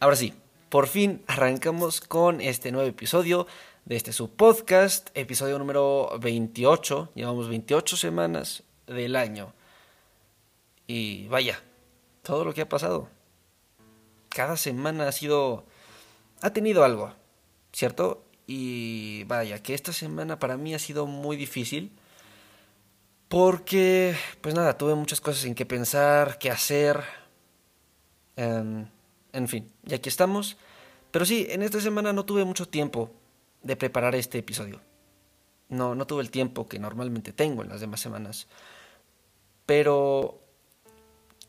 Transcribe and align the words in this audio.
Ahora 0.00 0.14
sí, 0.14 0.32
por 0.68 0.86
fin 0.86 1.24
arrancamos 1.26 2.00
con 2.00 2.40
este 2.40 2.70
nuevo 2.70 2.88
episodio 2.88 3.48
de 3.84 3.96
este 3.96 4.12
su 4.12 4.30
podcast, 4.30 5.08
episodio 5.14 5.58
número 5.58 6.16
28. 6.20 7.10
Llevamos 7.16 7.48
28 7.48 7.96
semanas 7.96 8.62
del 8.86 9.16
año. 9.16 9.52
Y 10.86 11.26
vaya, 11.26 11.60
todo 12.22 12.44
lo 12.44 12.54
que 12.54 12.60
ha 12.60 12.68
pasado. 12.68 13.08
Cada 14.28 14.56
semana 14.56 15.08
ha 15.08 15.12
sido... 15.12 15.64
ha 16.42 16.52
tenido 16.52 16.84
algo, 16.84 17.12
¿cierto? 17.72 18.22
Y 18.46 19.24
vaya, 19.24 19.60
que 19.64 19.74
esta 19.74 19.92
semana 19.92 20.38
para 20.38 20.56
mí 20.56 20.74
ha 20.74 20.78
sido 20.78 21.06
muy 21.06 21.36
difícil. 21.36 21.90
Porque, 23.26 24.14
pues 24.42 24.54
nada, 24.54 24.78
tuve 24.78 24.94
muchas 24.94 25.20
cosas 25.20 25.44
en 25.44 25.56
que 25.56 25.66
pensar, 25.66 26.38
qué 26.38 26.52
hacer. 26.52 27.02
Em, 28.36 28.86
en 29.38 29.48
fin, 29.48 29.72
y 29.86 29.94
aquí 29.94 30.08
estamos. 30.08 30.56
Pero 31.10 31.24
sí, 31.24 31.46
en 31.48 31.62
esta 31.62 31.80
semana 31.80 32.12
no 32.12 32.24
tuve 32.24 32.44
mucho 32.44 32.68
tiempo 32.68 33.10
de 33.62 33.76
preparar 33.76 34.14
este 34.14 34.38
episodio. 34.38 34.80
No, 35.68 35.94
no 35.94 36.06
tuve 36.06 36.22
el 36.22 36.30
tiempo 36.30 36.68
que 36.68 36.78
normalmente 36.78 37.32
tengo 37.32 37.62
en 37.62 37.68
las 37.68 37.80
demás 37.80 38.00
semanas. 38.00 38.48
Pero 39.66 40.40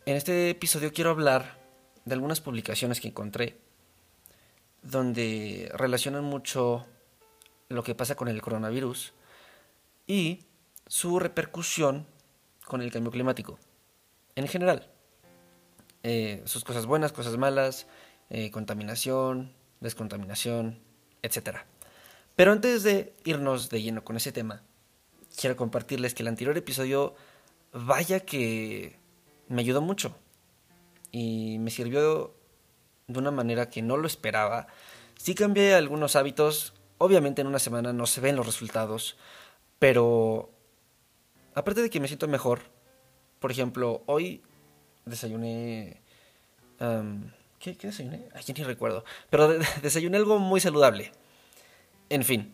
en 0.06 0.16
este 0.16 0.50
episodio 0.50 0.94
quiero 0.94 1.10
hablar 1.10 1.60
de 2.06 2.14
algunas 2.14 2.42
publicaciones 2.42 3.00
que 3.00 3.10
encontré 3.10 3.58
donde 4.82 5.70
relacionan 5.74 6.24
mucho 6.24 6.86
lo 7.68 7.84
que 7.84 7.96
pasa 7.96 8.16
con 8.16 8.28
el 8.28 8.42
coronavirus 8.42 9.14
y 10.08 10.46
su 10.88 11.20
repercusión 11.20 12.08
con 12.66 12.82
el 12.82 12.92
cambio 12.92 13.12
climático 13.12 13.60
en 14.36 14.48
general. 14.48 14.90
Eh, 16.04 16.42
sus 16.46 16.64
cosas 16.64 16.86
buenas, 16.86 17.12
cosas 17.12 17.38
malas, 17.38 17.88
eh, 18.30 18.52
contaminación, 18.52 19.54
descontaminación, 19.80 20.80
etc. 21.22 21.58
Pero 22.36 22.52
antes 22.52 22.84
de 22.84 23.14
irnos 23.26 23.70
de 23.70 23.82
lleno 23.82 24.04
con 24.04 24.16
ese 24.16 24.32
tema, 24.32 24.64
quiero 25.36 25.56
compartirles 25.56 26.14
que 26.14 26.24
el 26.24 26.30
anterior 26.30 26.58
episodio, 26.58 27.16
vaya 27.74 28.22
que 28.22 28.98
me 29.48 29.62
ayudó 29.62 29.82
mucho 29.82 30.16
y 31.12 31.58
me 31.60 31.72
sirvió 31.72 32.36
de 33.08 33.20
una 33.20 33.32
manera 33.32 33.70
que 33.70 33.82
no 33.82 33.98
lo 33.98 34.08
esperaba. 34.08 34.68
Sí 35.18 35.36
cambié 35.36 35.76
algunos 35.76 36.16
hábitos, 36.16 36.74
obviamente 36.98 37.42
en 37.42 37.48
una 37.48 37.60
semana 37.60 37.94
no 37.94 38.06
se 38.06 38.22
ven 38.22 38.36
los 38.36 38.46
resultados, 38.46 39.18
pero 39.80 40.52
aparte 41.56 41.82
de 41.82 41.90
que 41.90 42.00
me 42.00 42.08
siento 42.08 42.28
mejor, 42.28 42.62
por 43.40 43.52
ejemplo, 43.52 44.04
hoy 44.06 44.44
desayuné... 45.10 46.02
¿qué, 47.60 47.74
desayuné? 47.74 48.30
Ay, 48.34 48.44
ni 48.56 48.64
recuerdo. 48.64 49.04
Pero 49.30 49.60
desayuné 49.82 50.18
algo 50.18 50.40
muy 50.40 50.60
saludable. 50.60 51.12
En 52.10 52.24
fin, 52.24 52.54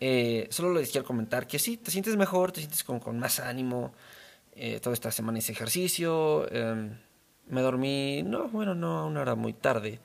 eh, 0.00 0.46
solo 0.50 0.74
les 0.74 0.90
quiero 0.90 1.06
comentar 1.06 1.46
que 1.46 1.58
sí, 1.58 1.76
te 1.76 1.90
sientes 1.90 2.16
mejor, 2.16 2.52
te 2.52 2.60
sientes 2.60 2.84
con, 2.84 3.00
con 3.00 3.18
más 3.18 3.40
ánimo. 3.40 3.92
Eh, 4.56 4.80
toda 4.80 4.94
esta 4.94 5.10
semana 5.10 5.38
hice 5.38 5.52
ejercicio. 5.52 6.50
Em, 6.50 6.96
me 7.48 7.60
dormí, 7.60 8.22
no, 8.22 8.48
bueno, 8.48 8.74
no 8.74 8.98
a 8.98 9.06
una 9.06 9.20
hora 9.20 9.34
muy 9.34 9.52
tarde. 9.52 10.00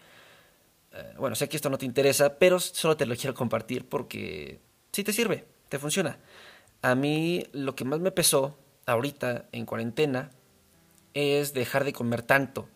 Eh, 0.94 1.14
bueno, 1.18 1.36
sé 1.36 1.48
que 1.48 1.56
esto 1.56 1.70
no 1.70 1.78
te 1.78 1.86
interesa, 1.86 2.38
pero 2.38 2.60
solo 2.60 2.98
te 2.98 3.06
lo 3.06 3.16
quiero 3.16 3.34
compartir 3.34 3.88
porque 3.88 4.60
sí 4.92 5.04
te 5.04 5.14
sirve, 5.14 5.46
te 5.70 5.80
funciona. 5.80 6.18
A 6.82 6.96
mí 6.96 7.46
lo 7.54 7.76
que 7.76 7.86
más 7.86 8.00
me 8.00 8.12
pesó 8.12 8.58
ahorita 8.86 9.46
en 9.52 9.66
cuarentena 9.66 10.32
es 11.14 11.54
dejar 11.54 11.84
de 11.84 11.94
comer 11.94 12.22
tanto. 12.22 12.70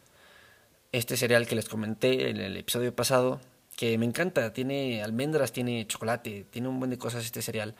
Este 0.91 1.17
cereal 1.17 1.47
que 1.47 1.55
les 1.55 1.69
comenté 1.69 2.29
en 2.29 2.37
el 2.37 2.55
episodio 2.57 2.95
pasado, 2.95 3.41
que 3.75 3.97
me 3.97 4.05
encanta, 4.05 4.53
tiene 4.53 5.01
almendras, 5.01 5.51
tiene 5.51 5.87
chocolate, 5.87 6.45
tiene 6.49 6.67
un 6.67 6.79
buen 6.79 6.91
de 6.91 6.97
cosas 6.97 7.25
este 7.25 7.41
cereal, 7.41 7.75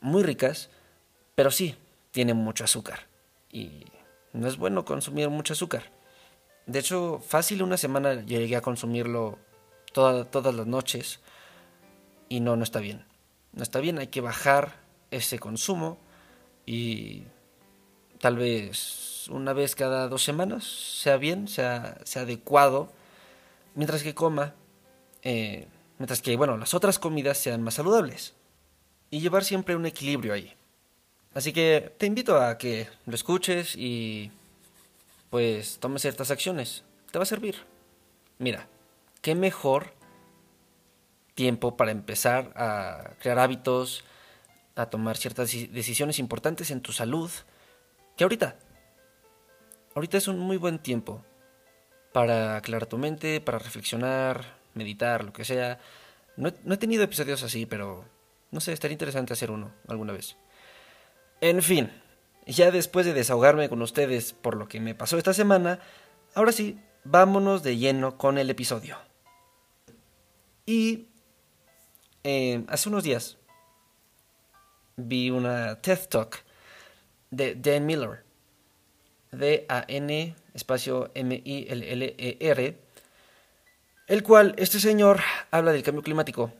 muy 0.00 0.22
ricas, 0.22 0.70
pero 1.34 1.50
sí, 1.50 1.76
tiene 2.10 2.34
mucho 2.34 2.64
azúcar. 2.64 3.06
Y 3.50 3.84
no 4.32 4.48
es 4.48 4.56
bueno 4.56 4.84
consumir 4.84 5.28
mucho 5.28 5.52
azúcar. 5.52 5.90
De 6.66 6.78
hecho, 6.78 7.20
fácil 7.26 7.62
una 7.62 7.76
semana 7.76 8.24
llegué 8.24 8.56
a 8.56 8.60
consumirlo 8.60 9.38
todas 9.92 10.54
las 10.54 10.66
noches 10.66 11.20
y 12.28 12.40
no, 12.40 12.56
no 12.56 12.64
está 12.64 12.80
bien. 12.80 13.04
No 13.52 13.62
está 13.62 13.80
bien, 13.80 13.98
hay 13.98 14.06
que 14.06 14.20
bajar 14.20 14.80
ese 15.10 15.38
consumo 15.38 15.98
y 16.64 17.24
tal 18.22 18.36
vez 18.36 19.26
una 19.30 19.52
vez 19.52 19.74
cada 19.74 20.06
dos 20.06 20.22
semanas, 20.22 20.62
sea 20.62 21.16
bien, 21.16 21.48
sea, 21.48 21.98
sea 22.04 22.22
adecuado, 22.22 22.88
mientras 23.74 24.04
que 24.04 24.14
coma, 24.14 24.54
eh, 25.22 25.66
mientras 25.98 26.22
que, 26.22 26.36
bueno, 26.36 26.56
las 26.56 26.72
otras 26.72 27.00
comidas 27.00 27.36
sean 27.36 27.62
más 27.62 27.74
saludables. 27.74 28.34
Y 29.10 29.18
llevar 29.18 29.42
siempre 29.42 29.74
un 29.74 29.86
equilibrio 29.86 30.34
ahí. 30.34 30.54
Así 31.34 31.52
que 31.52 31.92
te 31.98 32.06
invito 32.06 32.40
a 32.40 32.58
que 32.58 32.86
lo 33.06 33.14
escuches 33.16 33.74
y 33.74 34.30
pues 35.28 35.78
tomes 35.80 36.02
ciertas 36.02 36.30
acciones. 36.30 36.84
Te 37.10 37.18
va 37.18 37.24
a 37.24 37.26
servir. 37.26 37.56
Mira, 38.38 38.68
qué 39.20 39.34
mejor 39.34 39.94
tiempo 41.34 41.76
para 41.76 41.90
empezar 41.90 42.52
a 42.54 43.14
crear 43.18 43.40
hábitos, 43.40 44.04
a 44.76 44.86
tomar 44.86 45.16
ciertas 45.16 45.50
decisiones 45.50 46.20
importantes 46.20 46.70
en 46.70 46.82
tu 46.82 46.92
salud, 46.92 47.28
que 48.22 48.24
ahorita. 48.24 48.56
Ahorita 49.96 50.16
es 50.16 50.28
un 50.28 50.38
muy 50.38 50.56
buen 50.56 50.78
tiempo 50.78 51.24
para 52.12 52.56
aclarar 52.56 52.86
tu 52.86 52.96
mente, 52.96 53.40
para 53.40 53.58
reflexionar, 53.58 54.44
meditar, 54.74 55.24
lo 55.24 55.32
que 55.32 55.44
sea. 55.44 55.80
No 56.36 56.48
he, 56.48 56.76
tenido 56.76 57.02
episodios 57.02 57.42
así, 57.42 57.66
pero 57.66 58.04
no 58.52 58.60
sé, 58.60 58.72
estaría 58.72 58.92
interesante 58.92 59.32
hacer 59.32 59.50
uno 59.50 59.74
alguna 59.88 60.12
vez. 60.12 60.36
En 61.40 61.62
fin, 61.62 61.90
ya 62.46 62.70
después 62.70 63.06
de 63.06 63.12
desahogarme 63.12 63.68
con 63.68 63.82
ustedes 63.82 64.34
por 64.34 64.56
lo 64.56 64.68
que 64.68 64.78
me 64.78 64.94
pasó 64.94 65.18
esta 65.18 65.34
semana, 65.34 65.80
ahora 66.34 66.52
sí, 66.52 66.78
vámonos 67.02 67.64
de 67.64 67.76
lleno 67.76 68.18
con 68.18 68.38
el 68.38 68.50
episodio. 68.50 68.98
Y 70.64 71.08
eh, 72.22 72.64
hace 72.68 72.88
unos 72.88 73.02
días 73.02 73.36
vi 74.96 75.30
una 75.30 75.80
TED 75.80 76.06
Talk 76.08 76.51
de 77.32 77.56
Dan 77.56 77.84
Miller 77.86 78.22
D-A-N, 79.32 80.36
espacio 80.52 81.10
M-I-L-L-E-R, 81.14 82.78
el 84.06 84.22
cual 84.22 84.54
este 84.58 84.78
señor 84.78 85.20
habla 85.50 85.72
del 85.72 85.82
cambio 85.82 86.02
climático. 86.02 86.52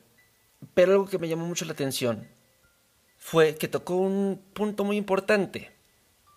Pero 0.75 0.93
algo 0.93 1.07
que 1.07 1.19
me 1.19 1.29
llamó 1.29 1.47
mucho 1.47 1.65
la 1.67 1.73
atención 1.73 2.27
fue 3.19 3.57
que 3.57 3.69
tocó 3.69 3.97
un 3.97 4.43
punto 4.55 4.85
muy 4.85 4.97
importante. 4.97 5.71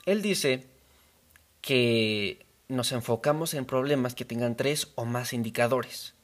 Él 0.05 0.21
dice 0.21 0.67
que 1.61 2.45
nos 2.67 2.91
enfocamos 2.91 3.53
en 3.53 3.65
problemas 3.65 4.13
que 4.13 4.25
tengan 4.25 4.57
tres 4.57 4.91
o 4.95 5.05
más 5.05 5.31
indicadores. 5.31 6.15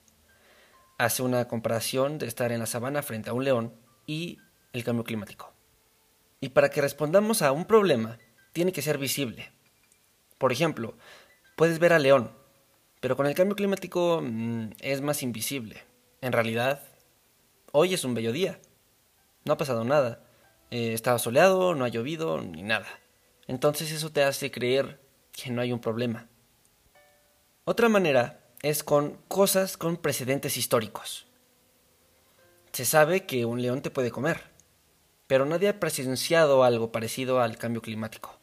Hace 0.97 1.23
una 1.23 1.47
comparación 1.47 2.17
de 2.17 2.27
estar 2.27 2.51
en 2.51 2.59
la 2.59 2.65
sabana 2.65 3.01
frente 3.01 3.29
a 3.29 3.33
un 3.33 3.45
león 3.45 3.73
y 4.05 4.39
el 4.73 4.83
cambio 4.83 5.03
climático. 5.03 5.53
Y 6.41 6.49
para 6.49 6.69
que 6.69 6.81
respondamos 6.81 7.43
a 7.43 7.51
un 7.51 7.65
problema, 7.65 8.17
tiene 8.51 8.73
que 8.73 8.81
ser 8.81 8.97
visible. 8.97 9.51
Por 10.39 10.51
ejemplo, 10.51 10.97
puedes 11.55 11.77
ver 11.77 11.93
al 11.93 12.01
león, 12.01 12.31
pero 12.99 13.15
con 13.15 13.27
el 13.27 13.35
cambio 13.35 13.55
climático 13.55 14.21
mm, 14.23 14.71
es 14.79 15.01
más 15.01 15.21
invisible. 15.21 15.83
En 16.19 16.33
realidad, 16.33 16.81
hoy 17.71 17.93
es 17.93 18.03
un 18.03 18.15
bello 18.15 18.31
día. 18.31 18.59
No 19.45 19.53
ha 19.53 19.57
pasado 19.57 19.83
nada. 19.83 20.23
Eh, 20.71 20.93
estaba 20.93 21.19
soleado, 21.19 21.75
no 21.75 21.85
ha 21.85 21.89
llovido, 21.89 22.41
ni 22.41 22.63
nada. 22.63 22.87
Entonces 23.47 23.91
eso 23.91 24.11
te 24.11 24.23
hace 24.23 24.49
creer 24.49 24.99
que 25.31 25.51
no 25.51 25.61
hay 25.61 25.71
un 25.71 25.79
problema. 25.79 26.27
Otra 27.65 27.87
manera 27.87 28.49
es 28.63 28.83
con 28.83 29.17
cosas 29.27 29.77
con 29.77 29.97
precedentes 29.97 30.57
históricos. 30.57 31.27
Se 32.71 32.85
sabe 32.85 33.25
que 33.25 33.45
un 33.45 33.61
león 33.61 33.81
te 33.81 33.91
puede 33.91 34.11
comer, 34.11 34.50
pero 35.31 35.45
nadie 35.45 35.69
ha 35.69 35.79
presenciado 35.79 36.65
algo 36.65 36.91
parecido 36.91 37.39
al 37.39 37.57
cambio 37.57 37.81
climático. 37.81 38.37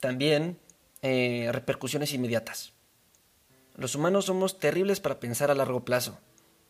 También 0.00 0.58
eh, 1.00 1.48
repercusiones 1.52 2.12
inmediatas. 2.12 2.72
Los 3.76 3.94
humanos 3.94 4.24
somos 4.24 4.58
terribles 4.58 4.98
para 4.98 5.20
pensar 5.20 5.52
a 5.52 5.54
largo 5.54 5.84
plazo. 5.84 6.18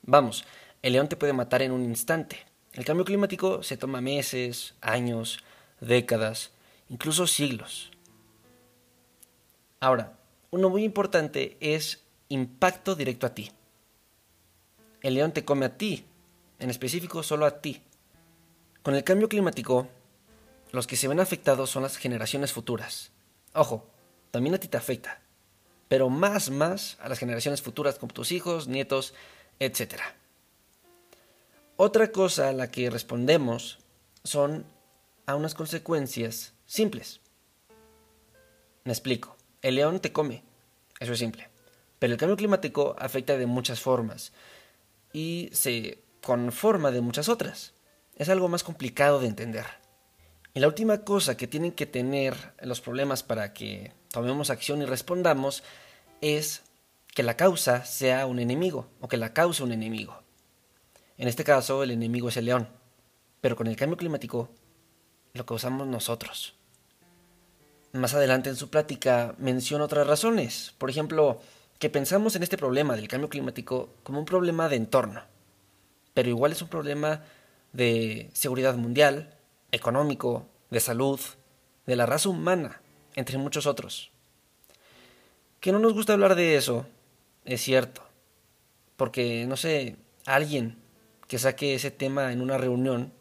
Vamos, 0.02 0.44
el 0.82 0.92
león 0.92 1.08
te 1.08 1.16
puede 1.16 1.32
matar 1.32 1.62
en 1.62 1.72
un 1.72 1.82
instante. 1.82 2.44
El 2.74 2.84
cambio 2.84 3.06
climático 3.06 3.62
se 3.62 3.78
toma 3.78 4.02
meses, 4.02 4.74
años, 4.82 5.42
décadas, 5.80 6.50
incluso 6.90 7.26
siglos. 7.26 7.90
Ahora, 9.80 10.18
uno 10.50 10.68
muy 10.68 10.84
importante 10.84 11.56
es 11.60 12.04
impacto 12.28 12.94
directo 12.94 13.26
a 13.26 13.34
ti. 13.34 13.50
El 15.00 15.14
león 15.14 15.32
te 15.32 15.46
come 15.46 15.64
a 15.64 15.78
ti, 15.78 16.04
en 16.58 16.68
específico 16.68 17.22
solo 17.22 17.46
a 17.46 17.62
ti. 17.62 17.80
Con 18.84 18.94
el 18.94 19.02
cambio 19.02 19.30
climático, 19.30 19.88
los 20.70 20.86
que 20.86 20.96
se 20.96 21.08
ven 21.08 21.18
afectados 21.18 21.70
son 21.70 21.84
las 21.84 21.96
generaciones 21.96 22.52
futuras. 22.52 23.12
Ojo, 23.54 23.88
también 24.30 24.54
a 24.54 24.58
ti 24.58 24.68
te 24.68 24.76
afecta, 24.76 25.22
pero 25.88 26.10
más, 26.10 26.50
más 26.50 26.98
a 27.00 27.08
las 27.08 27.18
generaciones 27.18 27.62
futuras 27.62 27.98
como 27.98 28.12
tus 28.12 28.30
hijos, 28.30 28.68
nietos, 28.68 29.14
etc. 29.58 29.94
Otra 31.76 32.12
cosa 32.12 32.50
a 32.50 32.52
la 32.52 32.70
que 32.70 32.90
respondemos 32.90 33.78
son 34.22 34.66
a 35.24 35.34
unas 35.34 35.54
consecuencias 35.54 36.52
simples. 36.66 37.20
Me 38.84 38.92
explico. 38.92 39.34
El 39.62 39.76
león 39.76 40.00
te 40.00 40.12
come. 40.12 40.42
Eso 41.00 41.14
es 41.14 41.18
simple. 41.18 41.48
Pero 41.98 42.12
el 42.12 42.18
cambio 42.18 42.36
climático 42.36 42.96
afecta 42.98 43.38
de 43.38 43.46
muchas 43.46 43.80
formas 43.80 44.34
y 45.10 45.48
se 45.54 46.02
conforma 46.20 46.90
de 46.90 47.00
muchas 47.00 47.30
otras. 47.30 47.73
Es 48.16 48.28
algo 48.28 48.48
más 48.48 48.62
complicado 48.62 49.20
de 49.20 49.26
entender. 49.26 49.66
Y 50.54 50.60
la 50.60 50.68
última 50.68 50.98
cosa 50.98 51.36
que 51.36 51.48
tienen 51.48 51.72
que 51.72 51.86
tener 51.86 52.34
los 52.62 52.80
problemas 52.80 53.22
para 53.22 53.52
que 53.52 53.92
tomemos 54.10 54.50
acción 54.50 54.82
y 54.82 54.84
respondamos 54.84 55.64
es 56.20 56.62
que 57.12 57.24
la 57.24 57.36
causa 57.36 57.84
sea 57.84 58.26
un 58.26 58.38
enemigo 58.38 58.88
o 59.00 59.08
que 59.08 59.16
la 59.16 59.32
causa 59.32 59.64
un 59.64 59.72
enemigo. 59.72 60.22
En 61.18 61.28
este 61.28 61.44
caso, 61.44 61.82
el 61.82 61.90
enemigo 61.90 62.28
es 62.28 62.36
el 62.36 62.46
león, 62.46 62.68
pero 63.40 63.56
con 63.56 63.66
el 63.66 63.76
cambio 63.76 63.96
climático 63.96 64.48
lo 65.32 65.44
causamos 65.44 65.86
nosotros. 65.86 66.54
Más 67.92 68.14
adelante 68.14 68.50
en 68.50 68.56
su 68.56 68.70
plática 68.70 69.34
menciona 69.38 69.84
otras 69.84 70.06
razones, 70.06 70.74
por 70.78 70.90
ejemplo, 70.90 71.40
que 71.78 71.90
pensamos 71.90 72.34
en 72.36 72.42
este 72.42 72.58
problema 72.58 72.96
del 72.96 73.08
cambio 73.08 73.28
climático 73.28 73.90
como 74.02 74.20
un 74.20 74.24
problema 74.24 74.68
de 74.68 74.76
entorno, 74.76 75.22
pero 76.14 76.28
igual 76.28 76.52
es 76.52 76.62
un 76.62 76.68
problema 76.68 77.22
de 77.74 78.30
seguridad 78.32 78.76
mundial, 78.76 79.36
económico, 79.72 80.48
de 80.70 80.80
salud, 80.80 81.20
de 81.86 81.96
la 81.96 82.06
raza 82.06 82.30
humana, 82.30 82.80
entre 83.14 83.36
muchos 83.36 83.66
otros. 83.66 84.10
Que 85.60 85.72
no 85.72 85.78
nos 85.80 85.92
gusta 85.92 86.14
hablar 86.14 86.36
de 86.36 86.56
eso, 86.56 86.86
es 87.44 87.60
cierto, 87.60 88.02
porque, 88.96 89.44
no 89.46 89.56
sé, 89.56 89.96
alguien 90.24 90.78
que 91.26 91.38
saque 91.38 91.74
ese 91.74 91.90
tema 91.90 92.32
en 92.32 92.40
una 92.40 92.58
reunión 92.58 93.12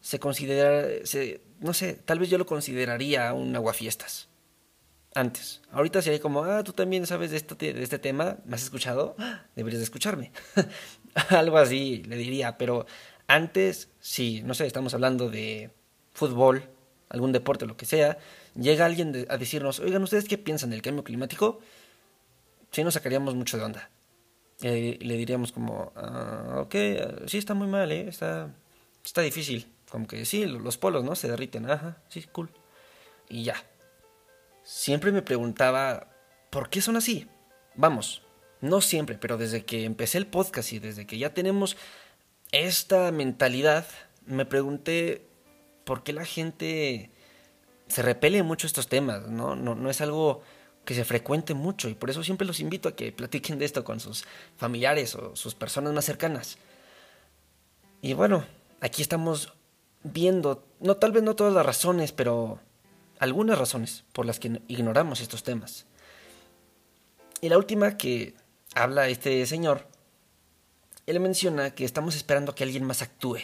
se 0.00 0.20
considera, 0.20 0.86
no 1.60 1.74
sé, 1.74 1.94
tal 2.04 2.18
vez 2.18 2.30
yo 2.30 2.38
lo 2.38 2.46
consideraría 2.46 3.32
un 3.32 3.54
aguafiestas. 3.56 4.28
Antes. 5.16 5.62
Ahorita 5.70 6.02
sería 6.02 6.20
como, 6.20 6.42
ah, 6.42 6.64
tú 6.64 6.72
también 6.72 7.06
sabes 7.06 7.30
de 7.30 7.36
este, 7.36 7.54
de 7.54 7.82
este 7.84 8.00
tema, 8.00 8.38
¿me 8.46 8.56
has 8.56 8.64
escuchado? 8.64 9.14
Deberías 9.54 9.78
de 9.78 9.84
escucharme. 9.84 10.32
Algo 11.30 11.56
así 11.56 12.02
le 12.08 12.16
diría, 12.16 12.58
pero 12.58 12.84
antes, 13.26 13.88
sí, 14.00 14.42
no 14.44 14.54
sé, 14.54 14.66
estamos 14.66 14.94
hablando 14.94 15.30
de 15.30 15.70
fútbol, 16.12 16.64
algún 17.08 17.32
deporte, 17.32 17.66
lo 17.66 17.76
que 17.76 17.86
sea, 17.86 18.18
llega 18.54 18.84
alguien 18.84 19.26
a 19.28 19.36
decirnos, 19.36 19.80
oigan, 19.80 20.02
¿ustedes 20.02 20.28
qué 20.28 20.38
piensan 20.38 20.70
del 20.70 20.82
cambio 20.82 21.04
climático? 21.04 21.60
Sí 22.70 22.82
nos 22.82 22.94
sacaríamos 22.94 23.34
mucho 23.34 23.56
de 23.56 23.64
onda. 23.64 23.90
Y 24.60 24.98
le 25.04 25.16
diríamos 25.16 25.52
como, 25.52 25.92
ah, 25.96 26.60
ok, 26.62 26.74
sí 27.26 27.38
está 27.38 27.54
muy 27.54 27.66
mal, 27.66 27.90
¿eh? 27.92 28.08
está, 28.08 28.54
está 29.04 29.20
difícil. 29.20 29.66
Como 29.90 30.06
que 30.06 30.24
sí, 30.24 30.44
los 30.46 30.76
polos, 30.76 31.04
¿no? 31.04 31.14
Se 31.14 31.28
derriten, 31.28 31.70
ajá, 31.70 31.98
sí, 32.08 32.22
cool. 32.32 32.50
Y 33.28 33.44
ya. 33.44 33.54
Siempre 34.62 35.12
me 35.12 35.22
preguntaba, 35.22 36.08
¿por 36.50 36.68
qué 36.68 36.80
son 36.80 36.96
así? 36.96 37.28
Vamos, 37.74 38.22
no 38.60 38.80
siempre, 38.80 39.18
pero 39.18 39.36
desde 39.36 39.64
que 39.64 39.84
empecé 39.84 40.18
el 40.18 40.26
podcast 40.26 40.72
y 40.72 40.78
desde 40.78 41.06
que 41.06 41.18
ya 41.18 41.34
tenemos 41.34 41.76
esta 42.54 43.10
mentalidad, 43.10 43.86
me 44.26 44.46
pregunté 44.46 45.26
por 45.84 46.02
qué 46.02 46.12
la 46.12 46.24
gente 46.24 47.10
se 47.88 48.02
repele 48.02 48.42
mucho 48.42 48.66
estos 48.66 48.88
temas, 48.88 49.26
¿no? 49.28 49.56
No, 49.56 49.90
es 49.90 50.00
algo 50.00 50.42
que 50.84 50.94
se 50.94 51.04
frecuente 51.04 51.54
mucho 51.54 51.88
y 51.88 51.94
por 51.94 52.10
eso 52.10 52.22
siempre 52.22 52.46
los 52.46 52.60
invito 52.60 52.88
a 52.88 52.96
que 52.96 53.12
platiquen 53.12 53.58
de 53.58 53.64
esto 53.64 53.84
con 53.84 54.00
sus 54.00 54.24
familiares 54.56 55.14
o 55.14 55.34
sus 55.34 55.54
personas 55.54 55.92
más 55.92 56.04
cercanas. 56.04 56.58
Y 58.02 58.14
bueno, 58.14 58.44
aquí 58.80 59.02
estamos 59.02 59.52
viendo, 60.02 60.64
no 60.80 60.96
tal 60.96 61.12
vez 61.12 61.22
no 61.22 61.34
todas 61.34 61.54
las 61.54 61.66
razones, 61.66 62.12
pero 62.12 62.60
algunas 63.18 63.58
razones 63.58 64.04
por 64.12 64.26
las 64.26 64.38
que 64.38 64.60
ignoramos 64.68 65.20
estos 65.20 65.42
temas. 65.42 65.86
Y 67.40 67.48
la 67.48 67.58
última 67.58 67.96
que 67.96 68.34
habla 68.74 69.08
este 69.08 69.44
señor, 69.46 69.86
él 71.06 71.20
menciona 71.20 71.74
que 71.74 71.84
estamos 71.84 72.16
esperando 72.16 72.52
a 72.52 72.54
que 72.54 72.64
alguien 72.64 72.84
más 72.84 73.02
actúe. 73.02 73.38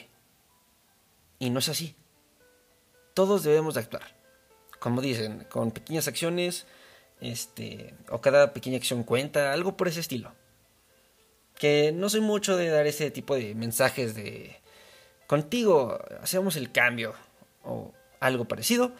Y 1.38 1.50
no 1.50 1.58
es 1.58 1.68
así. 1.68 1.94
Todos 3.14 3.42
debemos 3.42 3.74
de 3.74 3.80
actuar. 3.80 4.16
Como 4.78 5.00
dicen, 5.00 5.46
con 5.50 5.70
pequeñas 5.70 6.08
acciones 6.08 6.66
este, 7.20 7.94
o 8.08 8.20
cada 8.20 8.52
pequeña 8.52 8.78
acción 8.78 9.04
cuenta, 9.04 9.52
algo 9.52 9.76
por 9.76 9.88
ese 9.88 10.00
estilo. 10.00 10.32
Que 11.58 11.92
no 11.92 12.08
soy 12.08 12.20
mucho 12.20 12.56
de 12.56 12.68
dar 12.68 12.86
ese 12.86 13.10
tipo 13.10 13.34
de 13.34 13.54
mensajes 13.54 14.14
de 14.14 14.60
contigo 15.26 15.96
hacemos 16.22 16.56
el 16.56 16.72
cambio 16.72 17.14
o 17.62 17.92
algo 18.20 18.46
parecido. 18.46 18.92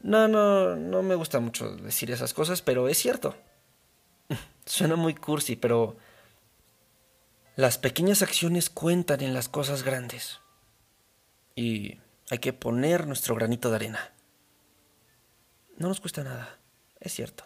No, 0.00 0.28
no, 0.28 0.76
no 0.76 1.02
me 1.02 1.14
gusta 1.14 1.40
mucho 1.40 1.74
decir 1.76 2.10
esas 2.10 2.34
cosas, 2.34 2.60
pero 2.62 2.88
es 2.88 2.98
cierto. 2.98 3.34
Suena 4.66 4.96
muy 4.96 5.14
cursi, 5.14 5.56
pero 5.56 5.96
las 7.56 7.78
pequeñas 7.78 8.22
acciones 8.22 8.70
cuentan 8.70 9.20
en 9.20 9.34
las 9.34 9.48
cosas 9.48 9.82
grandes. 9.82 10.40
Y 11.54 11.98
hay 12.30 12.38
que 12.38 12.52
poner 12.52 13.06
nuestro 13.06 13.34
granito 13.34 13.70
de 13.70 13.76
arena. 13.76 14.12
No 15.76 15.88
nos 15.88 16.00
cuesta 16.00 16.24
nada, 16.24 16.58
es 17.00 17.12
cierto. 17.12 17.44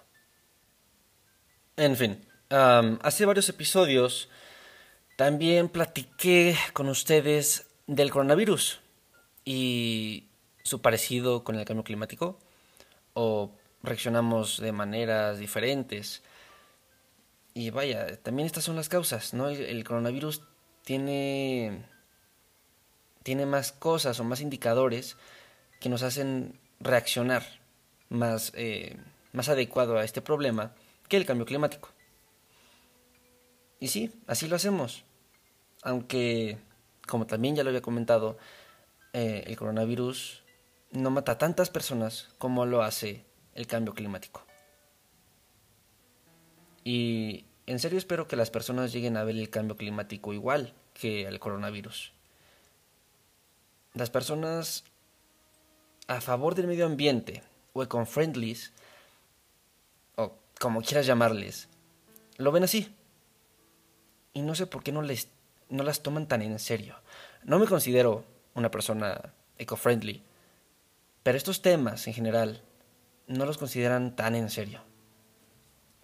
En 1.77 1.97
fin, 1.97 2.27
hace 2.49 3.27
varios 3.27 3.49
episodios 3.49 4.29
también 5.17 5.69
platiqué 5.69 6.57
con 6.73 6.89
ustedes 6.89 7.67
del 7.87 8.11
coronavirus 8.11 8.81
y 9.45 10.29
su 10.63 10.81
parecido 10.83 11.45
con 11.45 11.57
el 11.57 11.65
cambio 11.65 11.85
climático 11.85 12.39
o 13.15 13.53
reaccionamos 13.83 14.61
de 14.61 14.73
maneras 14.73 15.39
diferentes. 15.39 16.23
Y 17.57 17.71
vaya, 17.71 18.19
también 18.23 18.45
estas 18.45 18.65
son 18.65 18.77
las 18.77 18.91
causas, 18.91 19.33
¿no? 19.33 19.49
El, 19.49 19.83
coronavirus 19.83 20.43
tiene 20.85 21.87
tiene 23.23 23.47
más 23.47 23.73
cosas 23.73 24.21
o 24.21 24.25
más 24.25 24.43
indicadores 24.43 25.17
que 25.81 25.89
nos 25.89 26.03
hacen 26.03 26.61
reaccionar 26.81 27.45
más, 28.11 28.53
eh, 28.57 28.99
más 29.33 29.49
adecuado 29.49 29.97
a 29.97 30.05
este 30.05 30.21
problema 30.21 30.75
que 31.09 31.17
el 31.17 31.25
cambio 31.25 31.47
climático. 31.47 31.89
Y 33.81 33.89
sí, 33.89 34.13
así 34.27 34.49
lo 34.49 34.57
hacemos. 34.57 35.05
Aunque, 35.83 36.59
como 37.07 37.27
también 37.27 37.57
ya 37.57 37.65
lo 37.65 37.71
había 37.71 37.81
comentado, 37.81 38.37
eh, 39.15 39.45
el 39.47 39.57
coronavirus 39.57 40.43
no 40.91 41.11
mata 41.11 41.33
a 41.33 41.39
tantas 41.39 41.71
personas 41.71 42.29
como 42.37 42.67
lo 42.67 42.83
hace 42.83 43.25
el 43.55 43.67
cambio 43.67 43.95
climático. 43.95 44.47
Y 46.87 47.47
en 47.67 47.81
serio 47.81 47.99
espero 47.99 48.29
que 48.29 48.37
las 48.37 48.53
personas 48.53 48.93
lleguen 48.93 49.17
a 49.17 49.25
ver 49.25 49.35
el 49.35 49.51
cambio 49.51 49.77
climático 49.77 50.33
igual 50.33 50.73
que 50.95 51.27
el 51.27 51.41
coronavirus. 51.41 52.13
Las 53.95 54.09
personas 54.09 54.85
a 56.07 56.21
favor 56.21 56.55
del 56.55 56.69
medio 56.69 56.87
ambiente 56.87 57.43
o 57.73 57.83
eco-friendlies 57.83 58.73
como 60.61 60.81
quieras 60.81 61.07
llamarles, 61.07 61.69
lo 62.37 62.53
ven 62.53 62.63
así. 62.63 62.95
Y 64.33 64.43
no 64.43 64.55
sé 64.55 64.69
por 64.69 64.85
qué 64.85 64.93
no, 64.93 65.03
les, 65.03 65.27
no 65.69 65.83
las 65.83 66.05
toman 66.05 66.29
tan 66.29 66.41
en 66.41 66.57
serio. 66.61 66.95
No 67.43 67.59
me 67.59 67.67
considero 67.67 68.25
una 68.55 68.71
persona 68.71 69.35
eco-friendly, 69.59 70.23
pero 71.25 71.37
estos 71.37 71.63
temas 71.63 72.07
en 72.07 72.15
general 72.15 72.63
no 73.27 73.45
los 73.45 73.59
consideran 73.59 74.15
tan 74.15 74.37
en 74.37 74.51
serio. 74.51 74.83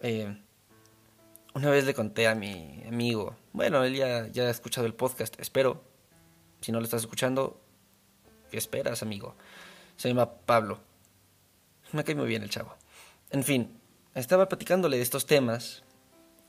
Eh, 0.01 0.37
una 1.53 1.69
vez 1.69 1.85
le 1.85 1.93
conté 1.93 2.27
a 2.27 2.35
mi 2.35 2.83
amigo, 2.87 3.35
bueno, 3.51 3.83
él 3.83 3.95
ya, 3.95 4.27
ya 4.27 4.43
ha 4.43 4.49
escuchado 4.49 4.87
el 4.87 4.93
podcast, 4.93 5.39
espero. 5.39 5.83
Si 6.61 6.71
no 6.71 6.79
lo 6.79 6.85
estás 6.85 7.01
escuchando, 7.01 7.61
¿qué 8.49 8.57
esperas, 8.57 9.03
amigo? 9.03 9.35
Se 9.97 10.07
llama 10.07 10.31
Pablo. 10.31 10.79
Me 11.91 12.03
cae 12.03 12.15
muy 12.15 12.27
bien 12.27 12.41
el 12.41 12.49
chavo. 12.49 12.73
En 13.29 13.43
fin, 13.43 13.77
estaba 14.15 14.47
platicándole 14.47 14.97
de 14.97 15.03
estos 15.03 15.25
temas 15.25 15.83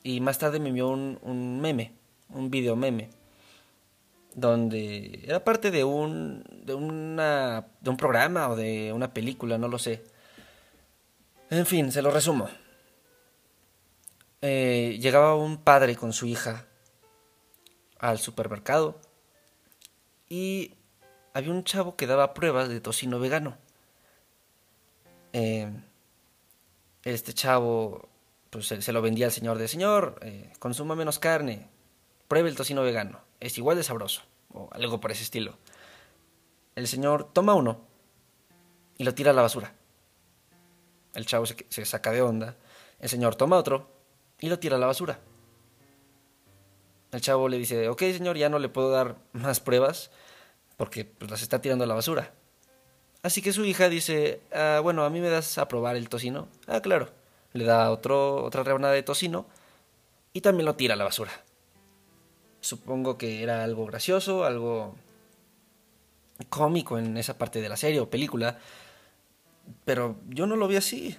y 0.02 0.20
más 0.20 0.38
tarde 0.38 0.60
me 0.60 0.68
envió 0.70 0.88
un, 0.88 1.18
un 1.22 1.60
meme, 1.60 1.92
un 2.30 2.50
video 2.50 2.76
meme, 2.76 3.10
donde 4.34 5.20
era 5.24 5.44
parte 5.44 5.70
de 5.70 5.84
un, 5.84 6.44
de, 6.64 6.74
una, 6.74 7.66
de 7.80 7.90
un 7.90 7.96
programa 7.96 8.48
o 8.48 8.56
de 8.56 8.92
una 8.92 9.12
película, 9.12 9.58
no 9.58 9.68
lo 9.68 9.78
sé. 9.78 10.04
En 11.50 11.66
fin, 11.66 11.92
se 11.92 12.02
lo 12.02 12.10
resumo. 12.10 12.48
Eh, 14.46 14.98
llegaba 15.00 15.36
un 15.36 15.56
padre 15.56 15.96
con 15.96 16.12
su 16.12 16.26
hija 16.26 16.66
al 17.98 18.18
supermercado 18.18 19.00
y 20.28 20.74
había 21.32 21.50
un 21.50 21.64
chavo 21.64 21.96
que 21.96 22.06
daba 22.06 22.34
pruebas 22.34 22.68
de 22.68 22.78
tocino 22.82 23.18
vegano. 23.18 23.56
Eh, 25.32 25.72
este 27.04 27.32
chavo 27.32 28.06
pues 28.50 28.66
se, 28.66 28.92
lo 28.92 29.00
vendía 29.00 29.24
al 29.24 29.32
señor 29.32 29.56
de 29.56 29.66
señor, 29.66 30.18
eh, 30.20 30.52
consuma 30.58 30.94
menos 30.94 31.18
carne, 31.18 31.70
pruebe 32.28 32.50
el 32.50 32.54
tocino 32.54 32.82
vegano, 32.82 33.22
es 33.40 33.56
igual 33.56 33.78
de 33.78 33.82
sabroso, 33.82 34.24
o 34.52 34.68
algo 34.72 35.00
por 35.00 35.10
ese 35.10 35.22
estilo. 35.22 35.56
El 36.76 36.86
señor 36.86 37.32
toma 37.32 37.54
uno 37.54 37.80
y 38.98 39.04
lo 39.04 39.14
tira 39.14 39.30
a 39.30 39.34
la 39.34 39.40
basura. 39.40 39.72
El 41.14 41.24
chavo 41.24 41.46
se, 41.46 41.64
se 41.70 41.86
saca 41.86 42.12
de 42.12 42.20
onda. 42.20 42.58
El 42.98 43.08
señor 43.08 43.36
toma 43.36 43.56
otro 43.56 43.94
y 44.40 44.48
lo 44.48 44.58
tira 44.58 44.76
a 44.76 44.78
la 44.78 44.86
basura. 44.86 45.18
El 47.12 47.20
chavo 47.20 47.48
le 47.48 47.58
dice, 47.58 47.88
ok 47.88 48.00
señor, 48.00 48.36
ya 48.36 48.48
no 48.48 48.58
le 48.58 48.68
puedo 48.68 48.90
dar 48.90 49.16
más 49.32 49.60
pruebas 49.60 50.10
porque 50.76 51.04
pues, 51.04 51.30
las 51.30 51.42
está 51.42 51.60
tirando 51.60 51.84
a 51.84 51.86
la 51.86 51.94
basura. 51.94 52.32
Así 53.22 53.40
que 53.40 53.52
su 53.52 53.64
hija 53.64 53.88
dice, 53.88 54.40
ah, 54.52 54.80
bueno, 54.82 55.04
a 55.04 55.10
mí 55.10 55.20
me 55.20 55.30
das 55.30 55.56
a 55.58 55.68
probar 55.68 55.96
el 55.96 56.08
tocino. 56.08 56.48
Ah, 56.66 56.80
claro. 56.80 57.08
Le 57.52 57.64
da 57.64 57.90
otro, 57.90 58.42
otra 58.42 58.64
rebanada 58.64 58.92
de 58.92 59.02
tocino 59.02 59.46
y 60.32 60.40
también 60.40 60.66
lo 60.66 60.74
tira 60.74 60.94
a 60.94 60.96
la 60.96 61.04
basura. 61.04 61.30
Supongo 62.60 63.16
que 63.16 63.42
era 63.42 63.62
algo 63.62 63.86
gracioso, 63.86 64.44
algo 64.44 64.96
cómico 66.48 66.98
en 66.98 67.16
esa 67.16 67.38
parte 67.38 67.60
de 67.60 67.68
la 67.68 67.76
serie 67.76 68.00
o 68.00 68.10
película, 68.10 68.58
pero 69.84 70.16
yo 70.28 70.46
no 70.46 70.56
lo 70.56 70.66
vi 70.68 70.76
así. 70.76 71.16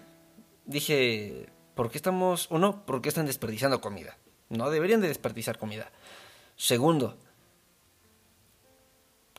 Dije, 0.66 1.48
¿por 1.76 1.92
qué 1.92 1.98
estamos, 1.98 2.48
uno, 2.50 2.86
por 2.86 3.02
qué 3.02 3.10
están 3.10 3.26
desperdiciando 3.26 3.82
comida? 3.82 4.18
No 4.50 4.70
deberían 4.70 5.02
de 5.02 5.10
desperdiciar 5.10 5.58
comida. 5.58 5.92
Segundo, 6.56 7.18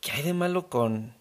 ¿qué 0.01 0.13
hay 0.13 0.23
de 0.23 0.35
malo 0.35 0.69
con 0.69 1.17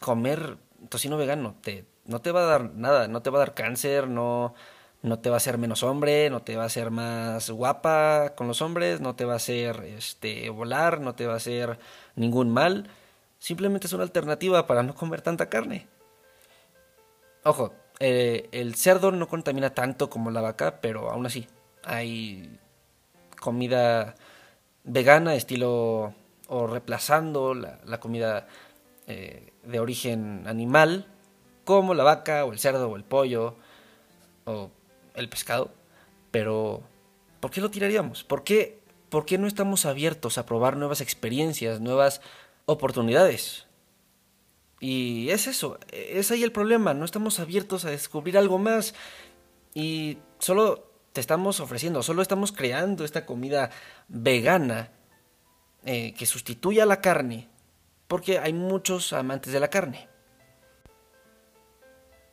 comer 0.00 0.56
tocino 0.88 1.16
vegano? 1.16 1.56
Te, 1.60 1.84
no 2.06 2.20
te 2.20 2.32
va 2.32 2.40
a 2.40 2.46
dar 2.46 2.74
nada, 2.74 3.06
no 3.06 3.22
te 3.22 3.30
va 3.30 3.38
a 3.38 3.40
dar 3.40 3.54
cáncer, 3.54 4.08
no, 4.08 4.54
no 5.02 5.18
te 5.18 5.30
va 5.30 5.36
a 5.36 5.38
hacer 5.38 5.58
menos 5.58 5.82
hombre, 5.82 6.30
no 6.30 6.42
te 6.42 6.56
va 6.56 6.64
a 6.64 6.66
hacer 6.66 6.90
más 6.90 7.50
guapa 7.50 8.34
con 8.36 8.48
los 8.48 8.62
hombres, 8.62 9.00
no 9.00 9.14
te 9.14 9.24
va 9.24 9.34
a 9.34 9.36
hacer 9.36 9.84
este, 9.84 10.48
volar, 10.50 11.00
no 11.00 11.14
te 11.14 11.26
va 11.26 11.34
a 11.34 11.36
hacer 11.36 11.78
ningún 12.16 12.50
mal. 12.50 12.88
Simplemente 13.38 13.86
es 13.86 13.92
una 13.92 14.02
alternativa 14.02 14.66
para 14.66 14.82
no 14.82 14.94
comer 14.94 15.22
tanta 15.22 15.48
carne. 15.48 15.88
Ojo, 17.44 17.72
eh, 18.00 18.48
el 18.52 18.74
cerdo 18.76 19.12
no 19.12 19.28
contamina 19.28 19.74
tanto 19.74 20.08
como 20.08 20.30
la 20.30 20.40
vaca, 20.40 20.80
pero 20.80 21.10
aún 21.10 21.26
así 21.26 21.46
hay 21.84 22.58
comida 23.38 24.14
vegana, 24.84 25.34
estilo 25.34 26.14
o 26.48 26.66
reemplazando 26.66 27.54
la, 27.54 28.00
comida 28.00 28.48
eh, 29.06 29.52
de 29.64 29.80
origen 29.80 30.44
animal, 30.46 31.06
como 31.64 31.92
la 31.92 32.02
vaca 32.02 32.44
o 32.46 32.52
el 32.52 32.58
cerdo 32.58 32.88
o 32.88 32.96
el 32.96 33.04
pollo 33.04 33.56
o 34.46 34.70
el 35.14 35.28
pescado. 35.28 35.70
Pero, 36.30 36.82
¿por 37.40 37.50
qué 37.50 37.60
lo 37.60 37.70
tiraríamos? 37.70 38.24
¿Por 38.24 38.44
qué, 38.44 38.80
¿Por 39.10 39.26
qué 39.26 39.36
no 39.36 39.46
estamos 39.46 39.84
abiertos 39.84 40.38
a 40.38 40.46
probar 40.46 40.76
nuevas 40.76 41.02
experiencias, 41.02 41.80
nuevas 41.80 42.22
oportunidades? 42.64 43.66
Y 44.80 45.28
es 45.28 45.46
eso, 45.46 45.78
es 45.92 46.30
ahí 46.30 46.42
el 46.42 46.52
problema, 46.52 46.94
no 46.94 47.04
estamos 47.04 47.38
abiertos 47.38 47.84
a 47.84 47.90
descubrir 47.90 48.38
algo 48.38 48.58
más 48.58 48.94
y 49.74 50.16
solo 50.38 50.90
te 51.12 51.20
estamos 51.20 51.60
ofreciendo, 51.60 52.02
solo 52.02 52.22
estamos 52.22 52.50
creando 52.50 53.04
esta 53.04 53.26
comida 53.26 53.70
vegana 54.08 54.90
eh, 55.84 56.14
que 56.14 56.24
sustituya 56.24 56.84
a 56.84 56.86
la 56.86 57.02
carne, 57.02 57.48
porque 58.08 58.38
hay 58.38 58.54
muchos 58.54 59.12
amantes 59.12 59.52
de 59.52 59.60
la 59.60 59.68
carne. 59.68 60.08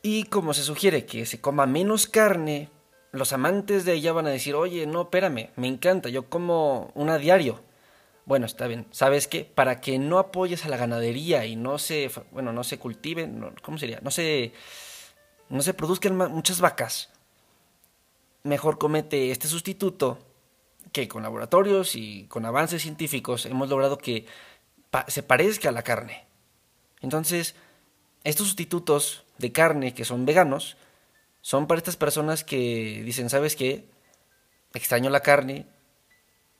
Y 0.00 0.24
como 0.24 0.54
se 0.54 0.62
sugiere 0.62 1.04
que 1.04 1.26
se 1.26 1.40
coma 1.42 1.66
menos 1.66 2.06
carne, 2.06 2.70
los 3.12 3.32
amantes 3.32 3.84
de 3.84 3.94
ella 3.94 4.12
van 4.12 4.26
a 4.26 4.30
decir, 4.30 4.54
oye, 4.54 4.86
no, 4.86 5.02
espérame, 5.02 5.50
me 5.56 5.66
encanta, 5.66 6.08
yo 6.08 6.28
como 6.30 6.92
una 6.94 7.18
diario. 7.18 7.60
Bueno, 8.28 8.46
está 8.46 8.68
bien. 8.68 8.86
¿Sabes 8.92 9.26
qué? 9.26 9.44
Para 9.44 9.80
que 9.80 9.98
no 9.98 10.20
apoyes 10.20 10.64
a 10.64 10.68
la 10.68 10.76
ganadería 10.76 11.46
y 11.46 11.56
no 11.56 11.78
se, 11.78 12.08
bueno, 12.30 12.52
no 12.52 12.62
se 12.62 12.78
cultiven, 12.78 13.52
¿cómo 13.62 13.78
sería? 13.78 13.98
No 14.02 14.12
se, 14.12 14.52
no 15.48 15.62
se 15.62 15.74
produzcan 15.74 16.16
muchas 16.16 16.60
vacas 16.60 17.10
mejor 18.48 18.78
comete 18.78 19.30
este 19.30 19.48
sustituto 19.48 20.18
que 20.92 21.08
con 21.08 21.22
laboratorios 21.22 21.94
y 21.94 22.24
con 22.28 22.46
avances 22.46 22.82
científicos 22.82 23.46
hemos 23.46 23.68
logrado 23.68 23.98
que 23.98 24.26
se 25.08 25.22
parezca 25.22 25.68
a 25.68 25.72
la 25.72 25.82
carne. 25.82 26.24
Entonces, 27.00 27.54
estos 28.24 28.46
sustitutos 28.46 29.24
de 29.36 29.52
carne 29.52 29.94
que 29.94 30.04
son 30.04 30.24
veganos 30.24 30.76
son 31.42 31.66
para 31.66 31.78
estas 31.78 31.96
personas 31.96 32.42
que 32.42 33.02
dicen, 33.04 33.30
¿sabes 33.30 33.54
qué? 33.54 33.88
Extraño 34.74 35.10
la 35.10 35.20
carne, 35.20 35.66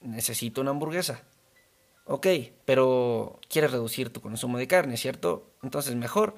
necesito 0.01 0.61
una 0.61 0.71
hamburguesa. 0.71 1.23
Ok, 2.11 2.25
pero 2.65 3.39
quieres 3.49 3.69
reducir 3.69 4.11
tu 4.11 4.19
consumo 4.19 4.57
de 4.57 4.67
carne, 4.67 4.97
¿cierto? 4.97 5.53
Entonces 5.61 5.93
mejor 5.93 6.33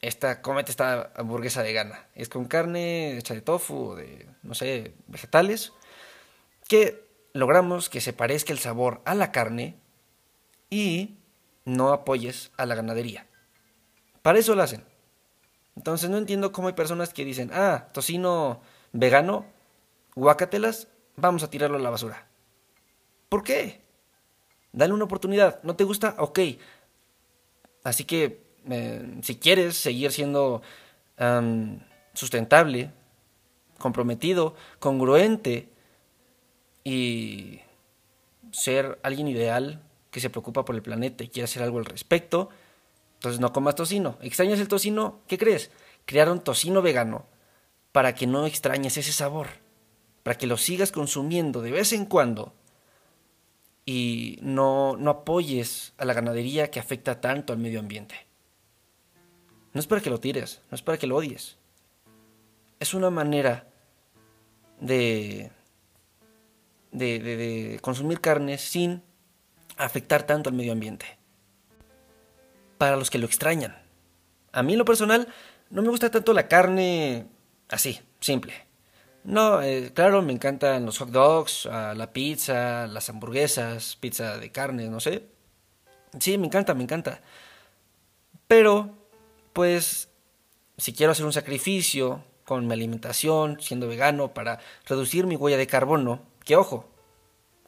esta, 0.00 0.40
cómete 0.40 0.70
esta 0.70 1.10
hamburguesa 1.16 1.62
vegana. 1.62 2.06
Es 2.14 2.28
con 2.28 2.44
carne 2.44 3.18
hecha 3.18 3.34
de 3.34 3.40
tofu 3.40 3.88
o 3.88 3.96
de, 3.96 4.28
no 4.44 4.54
sé, 4.54 4.94
vegetales, 5.08 5.72
que 6.68 7.04
logramos 7.32 7.88
que 7.88 8.00
se 8.00 8.12
parezca 8.12 8.52
el 8.52 8.60
sabor 8.60 9.02
a 9.04 9.16
la 9.16 9.32
carne 9.32 9.80
y 10.70 11.18
no 11.64 11.88
apoyes 11.88 12.52
a 12.56 12.64
la 12.64 12.76
ganadería. 12.76 13.26
Para 14.22 14.38
eso 14.38 14.54
lo 14.54 14.62
hacen. 14.62 14.84
Entonces 15.74 16.08
no 16.08 16.18
entiendo 16.18 16.52
cómo 16.52 16.68
hay 16.68 16.74
personas 16.74 17.12
que 17.12 17.24
dicen, 17.24 17.50
ah, 17.52 17.88
tocino 17.92 18.60
vegano, 18.92 19.44
guacatelas, 20.14 20.86
vamos 21.16 21.42
a 21.42 21.50
tirarlo 21.50 21.78
a 21.78 21.80
la 21.80 21.90
basura. 21.90 22.28
¿Por 23.28 23.42
qué? 23.42 23.89
Dale 24.72 24.92
una 24.92 25.04
oportunidad. 25.04 25.62
¿No 25.62 25.76
te 25.76 25.84
gusta? 25.84 26.16
Ok. 26.18 26.40
Así 27.82 28.04
que 28.04 28.42
eh, 28.68 29.18
si 29.22 29.36
quieres 29.36 29.76
seguir 29.76 30.12
siendo 30.12 30.62
sustentable, 32.14 32.90
comprometido, 33.78 34.54
congruente 34.78 35.68
y 36.82 37.60
ser 38.52 38.98
alguien 39.02 39.28
ideal 39.28 39.82
que 40.10 40.20
se 40.20 40.30
preocupa 40.30 40.64
por 40.64 40.74
el 40.74 40.82
planeta 40.82 41.22
y 41.22 41.28
quiere 41.28 41.44
hacer 41.44 41.62
algo 41.62 41.78
al 41.78 41.84
respecto, 41.84 42.48
entonces 43.16 43.38
no 43.38 43.52
comas 43.52 43.74
tocino. 43.74 44.16
¿Extrañas 44.22 44.60
el 44.60 44.68
tocino? 44.68 45.20
¿Qué 45.26 45.36
crees? 45.36 45.70
Crear 46.06 46.30
un 46.30 46.40
tocino 46.40 46.80
vegano 46.80 47.26
para 47.92 48.14
que 48.14 48.26
no 48.26 48.46
extrañes 48.46 48.96
ese 48.96 49.12
sabor, 49.12 49.48
para 50.22 50.38
que 50.38 50.46
lo 50.46 50.56
sigas 50.56 50.90
consumiendo 50.90 51.60
de 51.60 51.72
vez 51.72 51.92
en 51.92 52.06
cuando 52.06 52.54
y 53.92 54.38
no, 54.40 54.96
no 54.96 55.10
apoyes 55.10 55.94
a 55.98 56.04
la 56.04 56.14
ganadería 56.14 56.70
que 56.70 56.78
afecta 56.78 57.20
tanto 57.20 57.52
al 57.52 57.58
medio 57.58 57.80
ambiente. 57.80 58.14
No 59.72 59.80
es 59.80 59.88
para 59.88 60.00
que 60.00 60.10
lo 60.10 60.20
tires, 60.20 60.62
no 60.70 60.76
es 60.76 60.82
para 60.82 60.96
que 60.96 61.08
lo 61.08 61.16
odies. 61.16 61.56
Es 62.78 62.94
una 62.94 63.10
manera 63.10 63.66
de, 64.78 65.50
de, 66.92 67.18
de, 67.18 67.80
consumir 67.82 68.20
carne 68.20 68.58
sin 68.58 69.02
afectar 69.76 70.22
tanto 70.22 70.50
al 70.50 70.54
medio 70.54 70.70
ambiente. 70.70 71.06
Para 72.78 72.96
los 72.96 73.10
que 73.10 73.18
lo 73.18 73.26
extrañan. 73.26 73.76
A 74.52 74.62
mí 74.62 74.74
en 74.74 74.78
lo 74.78 74.84
personal 74.84 75.26
no 75.68 75.82
me 75.82 75.88
gusta 75.88 76.12
tanto 76.12 76.32
la 76.32 76.46
carne 76.46 77.26
así, 77.68 77.98
simple. 78.20 78.54
No, 79.24 79.62
eh, 79.62 79.92
claro, 79.94 80.22
me 80.22 80.32
encantan 80.32 80.86
los 80.86 80.98
hot 80.98 81.10
dogs, 81.10 81.66
ah, 81.66 81.94
la 81.94 82.12
pizza, 82.12 82.86
las 82.86 83.08
hamburguesas, 83.10 83.96
pizza 83.96 84.38
de 84.38 84.50
carne, 84.50 84.88
no 84.88 85.00
sé. 85.00 85.26
Sí, 86.18 86.38
me 86.38 86.46
encanta, 86.46 86.74
me 86.74 86.82
encanta. 86.84 87.20
Pero 88.46 88.96
pues 89.52 90.08
si 90.76 90.92
quiero 90.94 91.12
hacer 91.12 91.26
un 91.26 91.32
sacrificio 91.32 92.24
con 92.44 92.66
mi 92.66 92.72
alimentación, 92.72 93.60
siendo 93.60 93.88
vegano, 93.88 94.34
para 94.34 94.58
reducir 94.86 95.26
mi 95.26 95.36
huella 95.36 95.58
de 95.58 95.66
carbono, 95.66 96.22
que 96.44 96.56
ojo, 96.56 96.88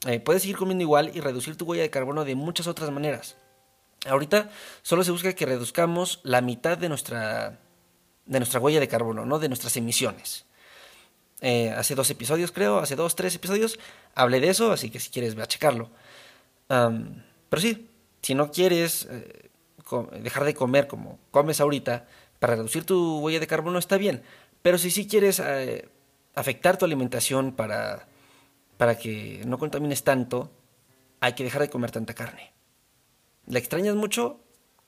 eh, 0.07 0.19
puedes 0.19 0.43
seguir 0.43 0.57
comiendo 0.57 0.83
igual 0.83 1.13
y 1.15 1.21
reducir 1.21 1.57
tu 1.57 1.67
huella 1.67 1.83
de 1.83 1.91
carbono 1.91 2.25
de 2.25 2.35
muchas 2.35 2.67
otras 2.67 2.91
maneras. 2.91 3.37
Ahorita 4.07 4.51
solo 4.83 5.05
se 5.05 5.13
busca 5.13 5.35
que 5.35 5.47
reduzcamos 5.47 6.21
la 6.25 6.41
mitad 6.41 6.77
de 6.77 6.89
nuestra, 6.89 7.61
de 8.27 8.41
nuestra 8.41 8.59
huella 8.59 8.81
de 8.81 8.89
carbono, 8.89 9.25
¿no? 9.27 9.39
de 9.39 9.49
nuestras 9.49 9.77
emisiones. 9.77 10.47
Eh, 11.45 11.71
hace 11.77 11.97
dos 11.97 12.09
episodios, 12.09 12.53
creo, 12.53 12.79
hace 12.79 12.95
dos, 12.95 13.17
tres 13.17 13.35
episodios, 13.35 13.81
hablé 14.15 14.39
de 14.39 14.49
eso, 14.49 14.71
así 14.71 14.91
que 14.91 15.01
si 15.01 15.11
quieres, 15.11 15.35
ve 15.35 15.43
a 15.43 15.47
checarlo. 15.47 15.91
pero 16.69 17.61
sí, 17.61 17.91
si 18.23 18.37
no 18.37 18.53
quieres 18.53 19.09
eh, 19.11 19.51
dejar 20.21 20.45
de 20.45 20.55
comer 20.55 20.87
como 20.87 21.19
comes 21.33 21.61
ahorita, 21.61 22.07
para 22.39 22.55
reducir 22.55 22.85
tu 22.85 23.19
huella 23.19 23.41
de 23.41 23.49
carbono 23.49 23.81
está 23.81 23.99
bien. 23.99 24.23
Pero 24.63 24.79
si 24.79 24.93
sí 24.93 25.09
quieres 25.09 25.41
eh, 25.41 25.89
afectar 26.37 26.79
tu 26.79 26.85
alimentación 26.85 27.53
para, 27.53 28.07
para 28.77 28.97
que 28.97 29.43
no 29.45 29.59
contamines 29.59 30.05
tanto, 30.05 30.53
hay 31.21 31.33
que 31.35 31.43
dejar 31.43 31.63
de 31.63 31.71
comer 31.71 31.91
tanta 31.91 32.15
carne. 32.15 32.53
¿La 33.47 33.59
extrañas 33.59 33.97
mucho? 33.97 34.41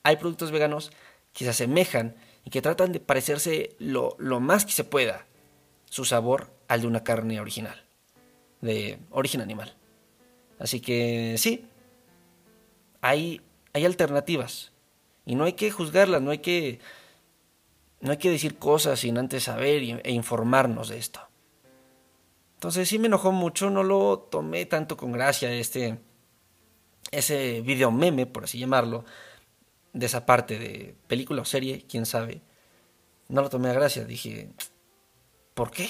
Hay 0.04 0.16
productos 0.16 0.52
veganos 0.52 0.92
que 1.32 1.44
se 1.44 1.50
asemejan 1.50 2.14
y 2.44 2.50
que 2.50 2.62
tratan 2.62 2.92
de 2.92 3.00
parecerse 3.00 3.75
lo, 3.80 4.14
lo 4.18 4.38
más 4.38 4.64
que 4.64 4.73
se 4.73 4.84
pueda 4.84 5.26
su 5.94 6.04
sabor 6.04 6.50
al 6.66 6.80
de 6.80 6.88
una 6.88 7.04
carne 7.04 7.38
original, 7.38 7.84
de 8.60 8.98
origen 9.10 9.40
animal. 9.40 9.76
Así 10.58 10.80
que 10.80 11.36
sí, 11.38 11.68
hay, 13.00 13.40
hay 13.72 13.84
alternativas 13.84 14.72
y 15.24 15.36
no 15.36 15.44
hay 15.44 15.52
que 15.52 15.70
juzgarlas, 15.70 16.20
no 16.20 16.32
hay 16.32 16.38
que, 16.38 16.80
no 18.00 18.10
hay 18.10 18.16
que 18.16 18.28
decir 18.28 18.58
cosas 18.58 18.98
sin 18.98 19.18
antes 19.18 19.44
saber 19.44 20.00
e 20.02 20.10
informarnos 20.10 20.88
de 20.88 20.98
esto. 20.98 21.20
Entonces 22.54 22.88
sí 22.88 22.98
me 22.98 23.06
enojó 23.06 23.30
mucho, 23.30 23.70
no 23.70 23.84
lo 23.84 24.18
tomé 24.18 24.66
tanto 24.66 24.96
con 24.96 25.12
gracia 25.12 25.52
este 25.52 26.00
ese 27.12 27.60
video 27.60 27.92
meme, 27.92 28.26
por 28.26 28.42
así 28.42 28.58
llamarlo, 28.58 29.04
de 29.92 30.06
esa 30.06 30.26
parte 30.26 30.58
de 30.58 30.96
película 31.06 31.42
o 31.42 31.44
serie, 31.44 31.84
quién 31.88 32.04
sabe. 32.04 32.40
No 33.28 33.42
lo 33.42 33.48
tomé 33.48 33.70
a 33.70 33.74
gracia, 33.74 34.04
dije, 34.04 34.50
¿por 35.54 35.70
qué? 35.70 35.88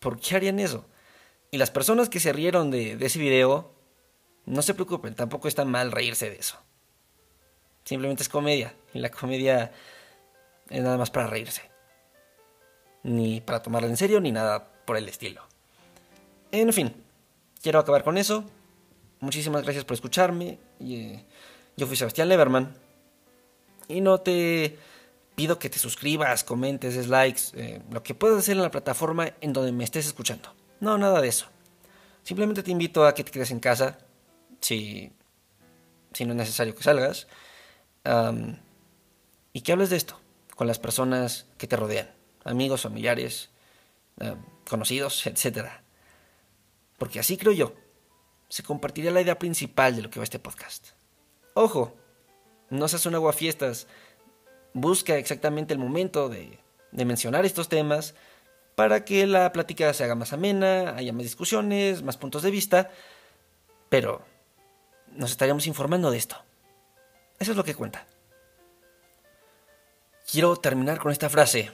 ¿Por 0.00 0.20
qué 0.20 0.36
harían 0.36 0.58
eso? 0.58 0.84
Y 1.50 1.58
las 1.58 1.70
personas 1.70 2.08
que 2.08 2.20
se 2.20 2.32
rieron 2.32 2.70
de, 2.70 2.98
ese 3.00 3.18
video, 3.18 3.72
no 4.44 4.62
se 4.62 4.74
preocupen, 4.74 5.14
tampoco 5.14 5.48
está 5.48 5.64
mal 5.64 5.92
reírse 5.92 6.28
de 6.28 6.36
eso. 6.36 6.58
Simplemente 7.84 8.22
es 8.22 8.28
comedia, 8.28 8.74
y 8.92 8.98
la 8.98 9.10
comedia 9.10 9.72
es 10.68 10.82
nada 10.82 10.98
más 10.98 11.10
para 11.10 11.28
reírse. 11.28 11.62
Ni 13.04 13.40
para 13.40 13.62
tomarla 13.62 13.88
en 13.88 13.96
serio, 13.96 14.20
ni 14.20 14.32
nada 14.32 14.68
por 14.84 14.96
el 14.96 15.08
estilo. 15.08 15.42
En 16.50 16.72
fin, 16.72 16.92
quiero 17.62 17.78
acabar 17.78 18.02
con 18.02 18.18
eso. 18.18 18.44
Muchísimas 19.20 19.62
gracias 19.62 19.84
por 19.84 19.94
escucharme. 19.94 20.58
Eh, 20.80 21.24
yo 21.76 21.86
fui 21.86 21.96
Sebastián 21.96 22.28
Leverman. 22.28 22.76
Y 23.88 24.00
no 24.00 24.20
te 24.20 24.78
pido 25.36 25.58
que 25.58 25.70
te 25.70 25.78
suscribas, 25.78 26.42
comentes, 26.42 26.96
des 26.96 27.08
likes, 27.08 27.42
eh, 27.54 27.82
lo 27.90 28.02
que 28.02 28.14
puedas 28.14 28.38
hacer 28.38 28.56
en 28.56 28.62
la 28.62 28.70
plataforma 28.70 29.34
en 29.40 29.52
donde 29.52 29.70
me 29.70 29.84
estés 29.84 30.06
escuchando. 30.06 30.52
No, 30.80 30.98
nada 30.98 31.20
de 31.20 31.28
eso. 31.28 31.46
Simplemente 32.24 32.62
te 32.62 32.72
invito 32.72 33.06
a 33.06 33.14
que 33.14 33.22
te 33.22 33.30
quedes 33.30 33.50
en 33.50 33.60
casa, 33.60 33.98
si, 34.60 35.12
si 36.12 36.24
no 36.24 36.32
es 36.32 36.38
necesario 36.38 36.74
que 36.74 36.82
salgas, 36.82 37.28
y 39.52 39.60
que 39.60 39.72
hables 39.72 39.90
de 39.90 39.96
esto 39.96 40.18
con 40.54 40.66
las 40.66 40.78
personas 40.78 41.46
que 41.58 41.66
te 41.66 41.76
rodean, 41.76 42.10
amigos, 42.44 42.82
familiares, 42.82 43.50
conocidos, 44.68 45.26
etc. 45.26 45.68
Porque 46.98 47.20
así 47.20 47.36
creo 47.36 47.52
yo, 47.52 47.74
se 48.48 48.62
compartirá 48.62 49.10
la 49.10 49.20
idea 49.20 49.38
principal 49.38 49.94
de 49.94 50.02
lo 50.02 50.10
que 50.10 50.18
va 50.18 50.24
este 50.24 50.38
podcast. 50.38 50.88
Ojo, 51.54 51.96
no 52.70 52.88
seas 52.88 53.06
un 53.06 53.14
aguafiestas, 53.14 53.86
busca 54.76 55.16
exactamente 55.16 55.72
el 55.72 55.80
momento 55.80 56.28
de, 56.28 56.58
mencionar 56.92 57.46
estos 57.46 57.68
temas 57.68 58.14
para 58.74 59.06
que 59.06 59.26
la 59.26 59.50
plática 59.52 59.92
se 59.94 60.04
haga 60.04 60.14
más 60.14 60.34
amena, 60.34 60.94
haya 60.96 61.14
más 61.14 61.22
discusiones, 61.22 62.02
más 62.02 62.18
puntos 62.18 62.42
de 62.42 62.50
vista, 62.50 62.90
pero 63.88 64.22
nos 65.12 65.30
estaríamos 65.30 65.66
informando 65.66 66.10
de 66.10 66.18
esto. 66.18 66.36
Eso 67.38 67.52
es 67.52 67.56
lo 67.56 67.64
que 67.64 67.74
cuenta. 67.74 68.06
Quiero 70.30 70.56
terminar 70.56 70.98
con 70.98 71.10
esta 71.10 71.30
frase 71.30 71.70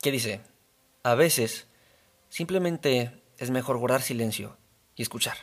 que 0.00 0.10
dice, 0.10 0.40
a 1.02 1.14
veces 1.14 1.66
simplemente 2.30 3.20
es 3.36 3.50
mejor 3.50 3.76
guardar 3.76 4.00
silencio 4.00 4.56
y 4.96 5.02
escuchar. 5.02 5.36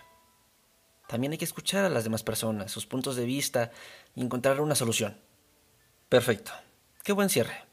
También 1.07 1.31
hay 1.31 1.37
que 1.37 1.45
escuchar 1.45 1.85
a 1.85 1.89
las 1.89 2.03
demás 2.05 2.23
personas, 2.23 2.71
sus 2.71 2.87
puntos 2.87 3.15
de 3.15 3.25
vista 3.25 3.71
y 4.15 4.21
encontrar 4.21 4.61
una 4.61 4.75
solución. 4.75 5.15
Perfecto. 6.09 6.51
Qué 7.07 7.13
buen 7.13 7.29
cierre. 7.29 7.63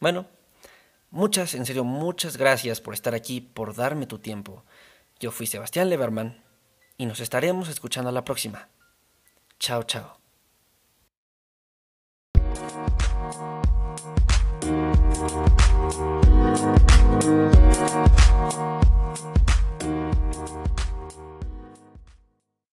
Bueno, 0.00 0.24
muchas, 1.10 1.52
en 1.52 1.66
serio, 1.66 1.84
muchas 1.84 2.38
gracias 2.38 2.80
por 2.80 2.94
estar 2.94 3.14
aquí, 3.14 3.42
por 3.42 3.74
darme 3.74 4.06
tu 4.06 4.18
tiempo. 4.18 4.64
Yo 5.20 5.30
fui 5.30 5.46
Sebastián 5.46 5.90
Leverman 5.90 6.42
y 6.96 7.04
nos 7.04 7.20
estaremos 7.20 7.68
escuchando 7.68 8.08
a 8.08 8.14
la 8.14 8.24
próxima. 8.24 8.70
Chao, 9.58 9.82
chao. 9.82 10.25